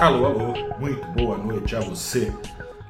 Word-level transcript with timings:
Alô, 0.00 0.24
alô, 0.24 0.54
muito 0.78 1.06
boa 1.08 1.36
noite 1.36 1.76
a 1.76 1.80
você. 1.80 2.32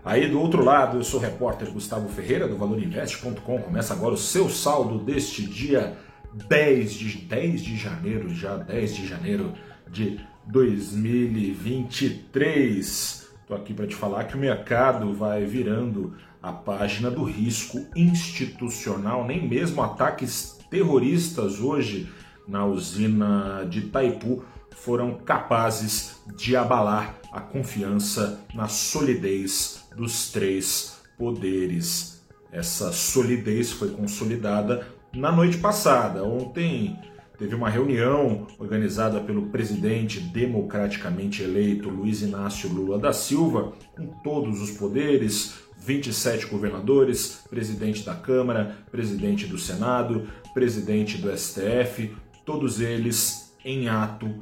Aí 0.05 0.29
do 0.29 0.41
outro 0.41 0.65
lado, 0.65 0.99
eu 0.99 1.03
sou 1.03 1.19
o 1.19 1.23
repórter 1.23 1.69
Gustavo 1.73 2.09
Ferreira 2.09 2.47
do 2.47 2.57
valorinvest.com. 2.57 3.63
Começa 3.63 3.93
agora 3.93 4.15
o 4.15 4.17
seu 4.17 4.49
saldo 4.49 4.97
deste 4.97 5.45
dia 5.45 5.99
10 6.33 6.93
de, 6.93 7.19
10 7.19 7.65
de 7.65 7.77
janeiro, 7.77 8.33
já 8.33 8.57
10 8.57 8.95
de 8.95 9.09
janeiro 9.09 9.55
de 9.91 10.21
2023. 10.47 13.29
Estou 13.43 13.57
aqui 13.57 13.75
para 13.75 13.89
te 13.89 13.97
falar 13.97 14.27
que 14.27 14.37
o 14.37 14.39
mercado 14.39 15.13
vai 15.13 15.45
virando 15.45 16.15
a 16.41 16.53
página 16.53 17.11
do 17.11 17.25
risco 17.25 17.85
institucional, 17.97 19.27
nem 19.27 19.49
mesmo 19.49 19.83
ataques 19.83 20.57
terroristas 20.71 21.59
hoje 21.59 22.09
na 22.47 22.65
usina 22.65 23.67
de 23.69 23.81
Taipu 23.83 24.45
foram 24.77 25.15
capazes 25.15 26.17
de 26.37 26.57
abalar 26.57 27.21
a 27.33 27.41
confiança 27.41 28.45
na 28.55 28.69
solidez 28.69 29.85
dos 29.97 30.31
três 30.31 31.01
poderes. 31.19 32.25
Essa 32.51 32.93
solidez 32.93 33.71
foi 33.71 33.91
consolidada 33.91 34.87
na 35.15 35.31
noite 35.31 35.59
passada. 35.59 36.25
Ontem 36.25 36.99
teve 37.39 37.55
uma 37.55 37.71
reunião 37.71 38.47
organizada 38.59 39.21
pelo 39.21 39.47
presidente 39.47 40.21
democraticamente 40.21 41.43
eleito 41.43 41.89
Luiz 41.89 42.23
Inácio 42.23 42.69
Lula 42.71 42.99
da 42.99 43.13
Silva, 43.13 43.73
com 43.97 44.07
todos 44.23 44.61
os 44.61 44.73
poderes, 44.73 45.55
27 45.79 46.47
governadores, 46.47 47.43
presidente 47.49 48.05
da 48.05 48.15
Câmara, 48.15 48.77
presidente 48.91 49.47
do 49.47 49.59
Senado, 49.59 50.29
presidente 50.53 51.17
do 51.17 51.35
STF, 51.37 52.15
todos 52.45 52.81
eles 52.81 53.55
em 53.65 53.89
ato 53.89 54.35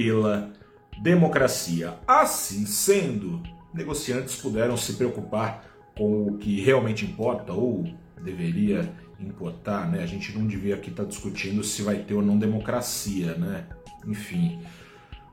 pela 0.00 0.50
democracia. 1.02 1.98
Assim 2.08 2.64
sendo, 2.64 3.42
negociantes 3.74 4.36
puderam 4.36 4.74
se 4.74 4.94
preocupar 4.94 5.62
com 5.94 6.22
o 6.22 6.38
que 6.38 6.58
realmente 6.62 7.04
importa 7.04 7.52
ou 7.52 7.84
deveria 8.22 8.90
importar, 9.20 9.90
né? 9.90 10.02
A 10.02 10.06
gente 10.06 10.32
não 10.32 10.46
devia 10.46 10.74
aqui 10.74 10.88
estar 10.88 11.04
discutindo 11.04 11.62
se 11.62 11.82
vai 11.82 11.96
ter 11.96 12.14
ou 12.14 12.22
não 12.22 12.38
democracia, 12.38 13.34
né? 13.34 13.66
Enfim. 14.06 14.58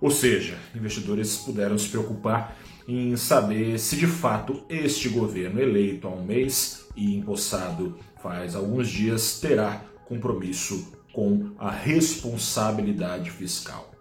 Ou 0.02 0.12
seja, 0.12 0.58
investidores 0.76 1.38
puderam 1.38 1.78
se 1.78 1.88
preocupar 1.88 2.58
em 2.86 3.16
saber 3.16 3.80
se 3.80 3.96
de 3.96 4.08
fato 4.08 4.66
este 4.68 5.08
governo 5.08 5.62
eleito 5.62 6.10
há 6.10 6.12
um 6.12 6.26
mês 6.26 6.86
e 6.94 7.16
empossado 7.16 7.98
faz 8.22 8.54
alguns 8.54 8.90
dias 8.90 9.40
terá 9.40 9.82
compromisso 10.06 10.92
com 11.14 11.52
a 11.58 11.72
responsabilidade 11.72 13.32
fiscal. 13.32 13.97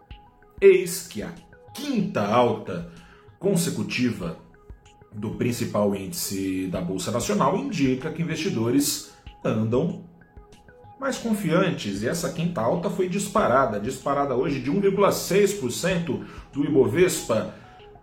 Eis 0.61 1.07
que 1.07 1.23
a 1.23 1.33
quinta 1.75 2.23
alta 2.27 2.91
consecutiva 3.39 4.39
do 5.13 5.33
principal 5.33 5.95
índice 5.95 6.67
da 6.69 6.81
Bolsa 6.81 7.11
Nacional 7.11 7.57
indica 7.59 8.11
que 8.11 8.23
investidores 8.23 9.13
andam 9.45 10.05
mais 10.99 11.19
confiantes 11.19 12.03
e 12.03 12.09
essa 12.09 12.33
quinta 12.33 12.63
alta 12.63 12.89
foi 12.89 13.07
disparada, 13.07 13.79
disparada 13.79 14.35
hoje 14.35 14.61
de 14.61 14.73
1,6% 14.73 16.25
do 16.53 16.65
Ibovespa. 16.65 17.55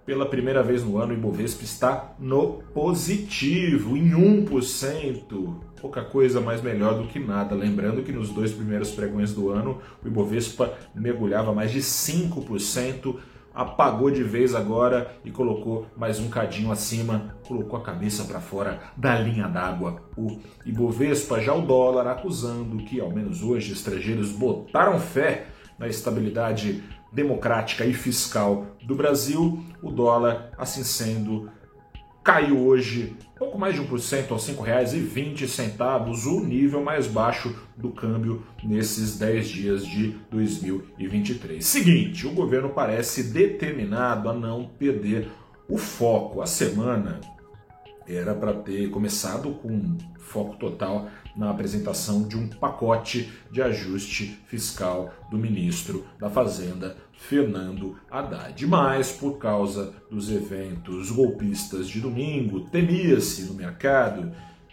Pela 0.05 0.25
primeira 0.25 0.61
vez 0.61 0.83
no 0.83 0.97
ano, 0.97 1.13
o 1.13 1.17
Ibovespa 1.17 1.63
está 1.63 2.15
no 2.19 2.61
positivo, 2.73 3.95
em 3.95 4.11
1% 4.11 5.73
pouca 5.83 6.01
coisa 6.01 6.39
mais 6.39 6.61
melhor 6.61 6.97
do 6.97 7.09
que 7.09 7.19
nada. 7.19 7.53
Lembrando 7.53 8.03
que 8.03 8.11
nos 8.13 8.29
dois 8.29 8.53
primeiros 8.53 8.91
pregões 8.91 9.33
do 9.33 9.49
ano, 9.49 9.79
o 10.01 10.07
Ibovespa 10.07 10.73
mergulhava 10.95 11.53
mais 11.53 11.71
de 11.71 11.79
5%, 11.79 13.17
apagou 13.53 14.09
de 14.09 14.23
vez 14.23 14.55
agora 14.55 15.13
e 15.25 15.29
colocou 15.29 15.85
mais 15.97 16.21
um 16.21 16.29
cadinho 16.29 16.71
acima, 16.71 17.35
colocou 17.45 17.77
a 17.77 17.83
cabeça 17.83 18.23
para 18.23 18.39
fora 18.39 18.79
da 18.95 19.19
linha 19.19 19.49
d'água. 19.49 20.01
O 20.17 20.39
Ibovespa, 20.65 21.41
já 21.41 21.53
o 21.53 21.61
dólar, 21.61 22.07
acusando 22.07 22.77
que, 22.77 23.01
ao 23.01 23.11
menos 23.11 23.43
hoje, 23.43 23.73
estrangeiros 23.73 24.31
botaram 24.31 24.97
fé 24.99 25.47
na 25.77 25.87
estabilidade 25.87 26.81
democrática 27.13 27.85
e 27.85 27.93
fiscal 27.93 28.67
do 28.83 28.95
Brasil, 28.95 29.63
o 29.81 29.91
dólar, 29.91 30.51
assim 30.57 30.83
sendo, 30.83 31.49
caiu 32.23 32.65
hoje 32.65 33.15
pouco 33.43 33.59
mais 33.59 33.75
de 33.75 33.81
1% 33.81 34.31
aos 34.31 34.47
R$ 34.47 34.55
5,20, 34.55 36.27
o 36.27 36.39
nível 36.45 36.81
mais 36.81 37.07
baixo 37.07 37.53
do 37.75 37.89
câmbio 37.91 38.41
nesses 38.63 39.17
10 39.17 39.47
dias 39.47 39.85
de 39.85 40.15
2023. 40.31 41.63
Seguinte, 41.63 42.25
o 42.25 42.31
governo 42.31 42.69
parece 42.69 43.23
determinado 43.23 44.29
a 44.29 44.33
não 44.33 44.65
perder 44.65 45.27
o 45.67 45.77
foco. 45.77 46.41
A 46.41 46.45
semana 46.45 47.19
era 48.07 48.33
para 48.33 48.53
ter 48.53 48.89
começado 48.89 49.51
com 49.55 49.97
foco 50.19 50.55
total 50.57 51.09
na 51.35 51.49
apresentação 51.49 52.27
de 52.27 52.37
um 52.37 52.47
pacote 52.47 53.31
de 53.51 53.61
ajuste 53.61 54.39
fiscal 54.45 55.13
do 55.31 55.37
ministro 55.37 56.05
da 56.19 56.29
Fazenda, 56.29 56.95
Fernando 57.13 57.97
Haddad. 58.09 58.65
Mas, 58.67 59.11
por 59.11 59.37
causa 59.37 59.93
dos 60.09 60.31
eventos 60.31 61.11
golpistas 61.11 61.87
de 61.87 61.99
domingo, 61.99 62.61
temia-se 62.61 63.43
no 63.43 63.53
mercado 63.53 64.31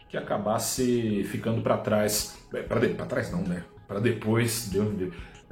que 0.08 0.16
acabasse 0.16 1.24
ficando 1.30 1.62
para 1.62 1.78
trás, 1.78 2.36
é, 2.52 2.62
para 2.62 3.06
trás 3.06 3.30
não, 3.30 3.42
né? 3.42 3.64
Para 3.86 4.00
depois, 4.00 4.70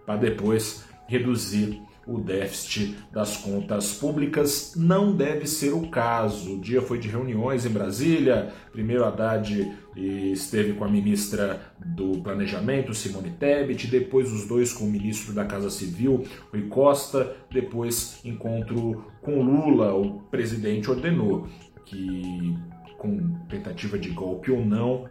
para 0.05 0.17
depois 0.17 0.85
reduzir 1.07 1.81
o 2.09 2.19
déficit 2.19 2.97
das 3.13 3.37
contas 3.37 3.93
públicas. 3.93 4.73
Não 4.75 5.15
deve 5.15 5.47
ser 5.47 5.75
o 5.75 5.89
caso. 5.89 6.57
O 6.57 6.61
dia 6.61 6.81
foi 6.81 6.99
de 6.99 7.07
reuniões 7.07 7.67
em 7.67 7.69
Brasília. 7.69 8.51
Primeiro 8.73 9.05
Haddad 9.05 9.77
esteve 9.95 10.73
com 10.73 10.85
a 10.85 10.89
ministra 10.89 11.61
do 11.85 12.23
Planejamento, 12.23 12.95
Simone 12.95 13.31
Tebet, 13.31 13.89
depois 13.89 14.33
os 14.33 14.47
dois 14.47 14.73
com 14.73 14.85
o 14.85 14.91
ministro 14.91 15.35
da 15.35 15.45
Casa 15.45 15.69
Civil, 15.69 16.25
Rui 16.53 16.63
Costa, 16.69 17.37
depois 17.51 18.21
encontro 18.25 19.05
com 19.21 19.43
Lula. 19.43 19.93
O 19.93 20.21
presidente 20.31 20.91
ordenou 20.91 21.47
que, 21.85 22.57
com 22.97 23.35
tentativa 23.49 23.99
de 23.99 24.11
golpe 24.11 24.51
ou 24.51 24.65
não, 24.65 25.07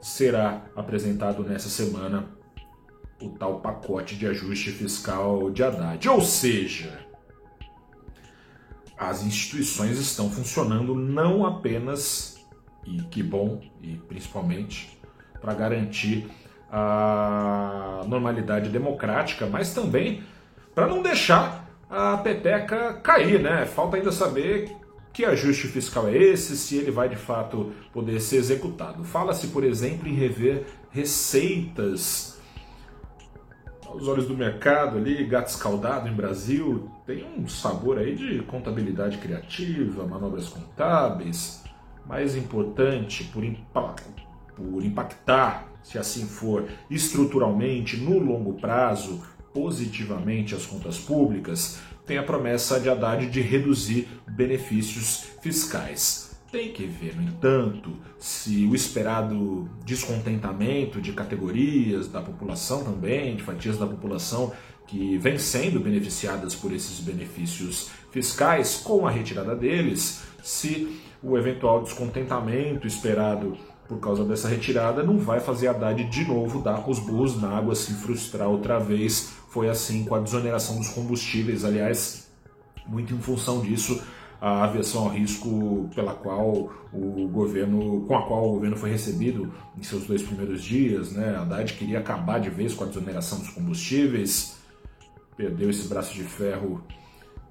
será 0.00 0.64
apresentado 0.74 1.44
nessa 1.44 1.68
semana 1.68 2.41
o 3.22 3.30
tal 3.30 3.60
pacote 3.60 4.16
de 4.16 4.26
ajuste 4.26 4.70
fiscal 4.70 5.50
de 5.50 5.62
Haddad. 5.62 6.08
Ou 6.08 6.20
seja, 6.20 7.00
as 8.96 9.22
instituições 9.24 9.98
estão 9.98 10.30
funcionando 10.30 10.94
não 10.94 11.44
apenas, 11.46 12.36
e 12.86 13.02
que 13.02 13.22
bom, 13.22 13.60
e 13.82 13.96
principalmente, 14.08 14.98
para 15.40 15.54
garantir 15.54 16.26
a 16.70 18.02
normalidade 18.06 18.70
democrática, 18.70 19.46
mas 19.46 19.74
também 19.74 20.22
para 20.74 20.86
não 20.86 21.02
deixar 21.02 21.68
a 21.90 22.16
peteca 22.16 22.94
cair, 22.94 23.40
né? 23.40 23.66
Falta 23.66 23.96
ainda 23.98 24.10
saber 24.10 24.74
que 25.12 25.24
ajuste 25.24 25.68
fiscal 25.68 26.08
é 26.08 26.16
esse, 26.16 26.56
se 26.56 26.76
ele 26.76 26.90
vai 26.90 27.08
de 27.08 27.16
fato 27.16 27.72
poder 27.92 28.18
ser 28.20 28.36
executado. 28.36 29.04
Fala-se, 29.04 29.48
por 29.48 29.62
exemplo, 29.62 30.08
em 30.08 30.14
rever 30.14 30.64
receitas 30.90 32.40
aos 33.92 34.08
olhos 34.08 34.26
do 34.26 34.34
mercado 34.34 34.96
ali, 34.96 35.22
gato 35.26 35.48
escaldado 35.48 36.08
em 36.08 36.14
Brasil, 36.14 36.88
tem 37.06 37.24
um 37.38 37.46
sabor 37.46 37.98
aí 37.98 38.14
de 38.14 38.40
contabilidade 38.42 39.18
criativa, 39.18 40.06
manobras 40.06 40.48
contábeis. 40.48 41.62
Mais 42.06 42.34
importante, 42.34 43.24
por, 43.24 43.44
por 44.56 44.82
impactar, 44.82 45.68
se 45.82 45.98
assim 45.98 46.26
for, 46.26 46.68
estruturalmente, 46.90 47.98
no 47.98 48.18
longo 48.18 48.54
prazo, 48.54 49.22
positivamente 49.52 50.54
as 50.54 50.64
contas 50.64 50.98
públicas, 50.98 51.80
tem 52.06 52.16
a 52.16 52.22
promessa 52.22 52.80
de 52.80 52.88
Haddad 52.88 53.26
de 53.26 53.40
reduzir 53.42 54.08
benefícios 54.26 55.26
fiscais. 55.42 56.31
Tem 56.52 56.70
que 56.70 56.84
ver, 56.84 57.16
no 57.16 57.22
entanto, 57.22 57.96
se 58.18 58.66
o 58.66 58.74
esperado 58.74 59.70
descontentamento 59.86 61.00
de 61.00 61.14
categorias 61.14 62.08
da 62.08 62.20
população 62.20 62.84
também, 62.84 63.34
de 63.34 63.42
fatias 63.42 63.78
da 63.78 63.86
população 63.86 64.52
que 64.86 65.16
vêm 65.16 65.38
sendo 65.38 65.80
beneficiadas 65.80 66.54
por 66.54 66.70
esses 66.70 67.00
benefícios 67.00 67.88
fiscais, 68.10 68.76
com 68.76 69.06
a 69.06 69.10
retirada 69.10 69.56
deles, 69.56 70.24
se 70.42 71.00
o 71.22 71.38
eventual 71.38 71.82
descontentamento 71.82 72.86
esperado 72.86 73.56
por 73.88 73.98
causa 73.98 74.22
dessa 74.22 74.46
retirada 74.46 75.02
não 75.02 75.16
vai 75.16 75.40
fazer 75.40 75.68
Haddad 75.68 76.04
de 76.04 76.28
novo 76.28 76.60
dar 76.60 76.86
os 76.86 76.98
burros 76.98 77.40
na 77.40 77.48
água, 77.48 77.74
se 77.74 77.94
frustrar 77.94 78.48
outra 78.48 78.78
vez. 78.78 79.32
Foi 79.48 79.70
assim 79.70 80.04
com 80.04 80.14
a 80.14 80.20
desoneração 80.20 80.76
dos 80.76 80.90
combustíveis, 80.90 81.64
aliás, 81.64 82.30
muito 82.86 83.14
em 83.14 83.18
função 83.18 83.62
disso 83.62 84.02
a 84.42 84.64
aviação 84.64 85.04
ao 85.04 85.08
risco 85.08 85.88
pela 85.94 86.14
qual 86.14 86.72
o 86.92 87.28
governo, 87.28 88.04
com 88.08 88.16
a 88.16 88.26
qual 88.26 88.48
o 88.48 88.52
governo 88.54 88.76
foi 88.76 88.90
recebido 88.90 89.54
em 89.78 89.84
seus 89.84 90.04
dois 90.04 90.20
primeiros 90.20 90.64
dias, 90.64 91.12
né? 91.12 91.36
Haddad 91.36 91.74
queria 91.74 92.00
acabar 92.00 92.40
de 92.40 92.50
vez 92.50 92.74
com 92.74 92.82
a 92.82 92.88
desoneração 92.88 93.38
dos 93.38 93.50
combustíveis, 93.50 94.56
perdeu 95.36 95.70
esse 95.70 95.86
braço 95.86 96.12
de 96.12 96.24
ferro 96.24 96.82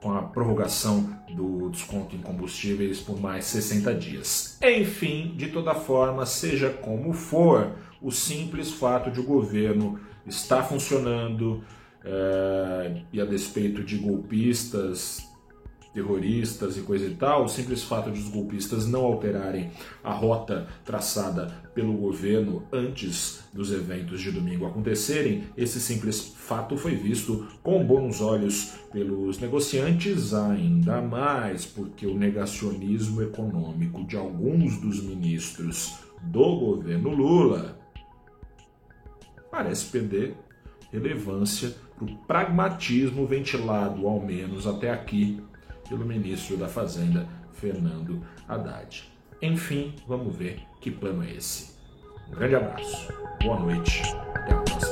com 0.02 0.12
a 0.12 0.22
prorrogação 0.22 1.18
do 1.34 1.70
desconto 1.70 2.14
em 2.14 2.20
combustíveis 2.20 3.00
por 3.00 3.18
mais 3.18 3.46
60 3.46 3.96
dias. 3.96 4.60
Enfim, 4.62 5.34
de 5.38 5.48
toda 5.48 5.74
forma, 5.74 6.26
seja 6.26 6.72
como 6.72 7.14
for, 7.14 7.72
o 8.02 8.12
simples 8.12 8.70
fato 8.70 9.10
de 9.10 9.22
o 9.22 9.24
governo 9.24 9.98
estar 10.28 10.64
funcionando 10.64 11.64
é, 12.04 13.02
e 13.14 13.22
a 13.22 13.24
despeito 13.24 13.82
de 13.82 13.96
golpistas 13.96 15.31
terroristas 15.94 16.78
e 16.78 16.82
coisa 16.82 17.06
e 17.06 17.16
tal, 17.16 17.46
o 17.46 17.50
simples 17.50 17.84
fato 17.84 18.12
de 18.12 18.20
os 18.20 18.30
golpistas 18.30 18.88
não 18.88 19.02
alterarem 19.02 19.72
a 20.04 20.12
rota 20.12 20.68
traçada 20.86 21.48
pelo 21.74 21.94
governo 21.94 22.64
antes 22.72 23.44
dos 23.54 23.72
eventos 23.72 24.22
de 24.22 24.32
domingo 24.32 24.66
acontecerem, 24.66 25.44
esse 25.58 25.80
simples 25.80 26.34
fato 26.36 26.78
foi 26.78 26.96
visto 26.96 27.48
com 27.62 27.84
bons 27.84 28.22
olhos 28.22 28.74
pelos 28.92 29.40
negociantes, 29.40 30.34
ainda 30.34 31.02
mais 31.02 31.66
porque 31.66 32.06
o 32.06 32.18
negacionismo 32.18 33.22
econômico 33.22 34.04
de 34.06 34.16
alguns 34.16 34.80
dos 34.80 35.02
ministros 35.04 35.96
do 36.22 36.56
governo 36.58 37.10
Lula 37.10 37.78
parece 39.50 39.88
perder 39.88 40.36
relevância 40.92 41.74
para 41.96 42.06
o 42.06 42.18
pragmatismo 42.26 43.26
ventilado, 43.26 44.08
ao 44.08 44.20
menos 44.20 44.66
até 44.66 44.90
aqui, 44.90 45.42
pelo 45.92 46.06
ministro 46.06 46.56
da 46.56 46.70
Fazenda, 46.70 47.28
Fernando 47.52 48.22
Haddad. 48.48 49.12
Enfim, 49.42 49.94
vamos 50.08 50.34
ver 50.34 50.62
que 50.80 50.90
plano 50.90 51.22
é 51.22 51.32
esse. 51.34 51.76
Um 52.30 52.32
grande 52.32 52.56
abraço, 52.56 53.14
boa 53.44 53.60
noite, 53.60 54.02
até 54.34 54.54
a 54.54 54.62
próxima. 54.62 54.91